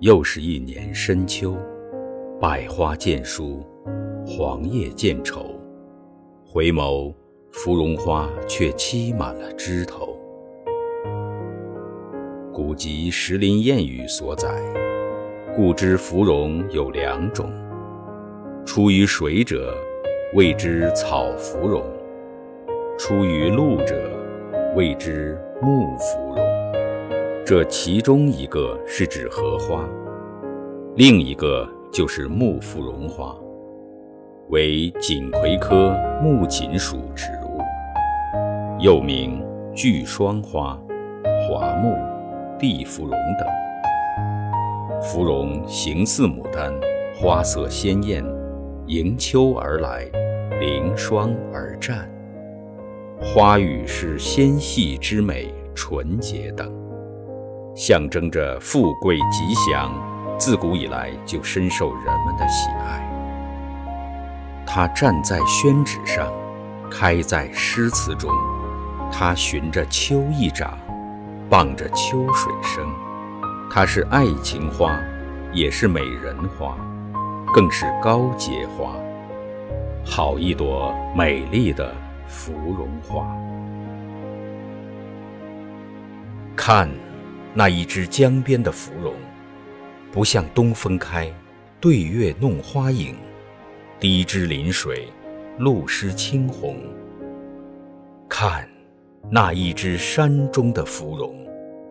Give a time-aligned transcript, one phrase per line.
[0.00, 1.56] 又是一年深秋，
[2.40, 3.64] 百花渐疏，
[4.26, 5.46] 黄叶渐稠。
[6.44, 7.14] 回眸，
[7.52, 10.18] 芙蓉花却栖满了枝头。
[12.52, 14.50] 古籍《石林谚语》所载，
[15.54, 17.50] 故知芙蓉有两种：
[18.66, 19.74] 出于水者，
[20.34, 21.82] 谓之草芙蓉；
[22.98, 24.10] 出于陆者，
[24.76, 26.53] 谓之木芙蓉。
[27.46, 29.86] 这其中一个是指荷花，
[30.96, 33.36] 另一个就是木芙蓉花，
[34.48, 37.60] 为锦葵科木槿属植物，
[38.80, 39.44] 又名
[39.74, 40.80] 巨霜花、
[41.46, 41.94] 华木、
[42.58, 45.02] 地芙蓉等。
[45.02, 46.72] 芙蓉形似牡丹，
[47.14, 48.24] 花色鲜艳，
[48.86, 50.06] 迎秋而来，
[50.60, 52.06] 凌霜而绽。
[53.20, 56.83] 花语是纤细之美、纯洁等。
[57.74, 59.92] 象征着富贵吉祥，
[60.38, 63.02] 自古以来就深受人们的喜爱。
[64.64, 66.32] 它站在宣纸上，
[66.88, 68.30] 开在诗词中。
[69.10, 70.78] 它循着秋意长，
[71.50, 72.86] 傍着秋水生。
[73.68, 74.96] 它是爱情花，
[75.52, 76.76] 也是美人花，
[77.52, 78.94] 更是高洁花。
[80.04, 81.92] 好一朵美丽的
[82.28, 83.26] 芙蓉花，
[86.54, 86.88] 看。
[87.56, 89.14] 那一只江边的芙蓉，
[90.10, 91.32] 不向东风开，
[91.80, 93.14] 对月弄花影；
[94.00, 95.06] 低枝临水，
[95.58, 96.76] 露湿青红。
[98.28, 98.68] 看，
[99.30, 101.32] 那一只山中的芙蓉，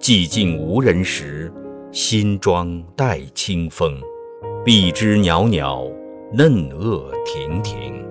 [0.00, 1.52] 寂静无人时，
[1.92, 3.96] 新妆带清风，
[4.64, 5.88] 碧枝袅袅，
[6.32, 8.04] 嫩萼亭亭。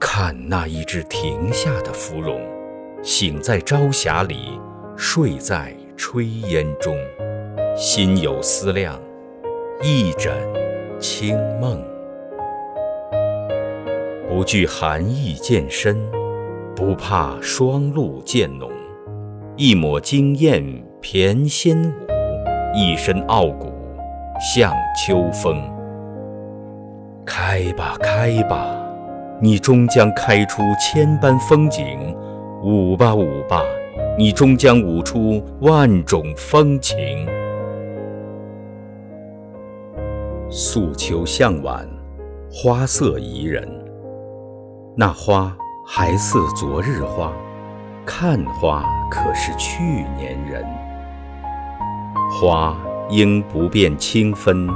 [0.00, 2.40] 看那一只亭下的芙蓉，
[3.02, 4.58] 醒在朝霞里。
[4.96, 6.96] 睡在炊烟中，
[7.76, 8.96] 心有思量，
[9.82, 10.32] 一枕
[11.00, 11.82] 清梦。
[14.28, 16.00] 不惧寒意渐深，
[16.76, 18.70] 不怕霜露渐浓。
[19.56, 20.64] 一抹惊艳
[21.00, 21.92] 翩跹舞，
[22.74, 23.72] 一身傲骨
[24.40, 25.60] 向秋风。
[27.26, 28.66] 开吧，开吧，
[29.40, 32.16] 你终将开出千般风景。
[32.62, 33.62] 舞吧，舞吧。
[34.16, 36.96] 你终将舞出万种风情。
[40.48, 41.84] 素秋向晚，
[42.48, 43.68] 花色宜人。
[44.96, 45.52] 那花
[45.84, 47.32] 还似昨日花，
[48.06, 49.82] 看花可是去
[50.16, 50.64] 年人。
[52.30, 52.76] 花
[53.10, 54.68] 应不变清芬，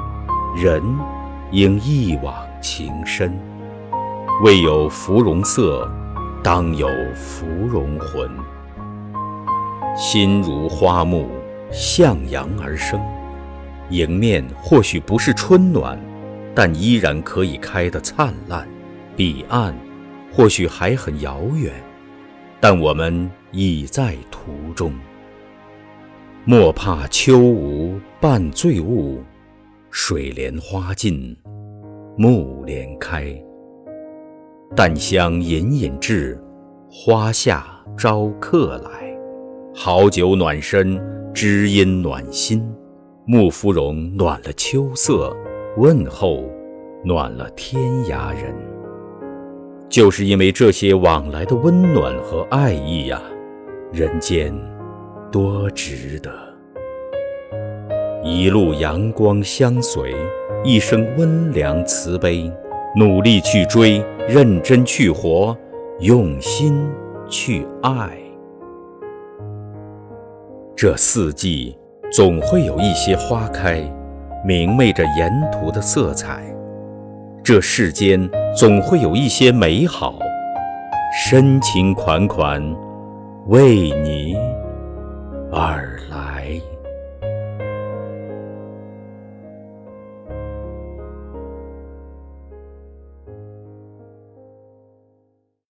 [0.56, 0.82] 人
[1.52, 3.38] 应一往情深。
[4.42, 5.88] 未有芙蓉色，
[6.42, 8.28] 当有芙蓉魂。
[10.00, 11.26] 心如花木，
[11.72, 13.00] 向阳而生。
[13.90, 15.98] 迎面或许不是春暖，
[16.54, 18.64] 但依然可以开得灿烂；
[19.16, 19.76] 彼岸
[20.32, 21.72] 或许还很遥远，
[22.60, 24.92] 但我们已在途中。
[26.44, 29.20] 莫怕秋无半醉雾，
[29.90, 31.36] 水莲花尽，
[32.16, 33.36] 木莲开。
[34.76, 36.40] 淡香隐隐至，
[36.88, 37.66] 花下
[37.96, 39.07] 招客来。
[39.80, 41.00] 好酒暖身，
[41.32, 42.60] 知音暖心。
[43.24, 45.32] 木芙蓉暖了秋色，
[45.76, 46.42] 问候
[47.04, 48.52] 暖了天涯人。
[49.88, 53.22] 就是因为这些往来的温暖和爱意呀，
[53.92, 54.52] 人间
[55.30, 56.32] 多值得。
[58.24, 60.12] 一路阳光相随，
[60.64, 62.52] 一生温良慈悲，
[62.96, 65.56] 努力去追，认真去活，
[66.00, 66.84] 用心
[67.28, 68.18] 去爱。
[70.80, 71.76] 这四季
[72.12, 73.82] 总会有一些花开，
[74.44, 76.36] 明媚着沿途的色彩；
[77.42, 80.20] 这世间总会有一些美好，
[81.20, 82.62] 深情款款
[83.48, 84.36] 为你
[85.52, 85.87] 而。